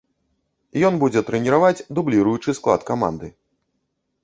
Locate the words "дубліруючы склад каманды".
1.99-3.33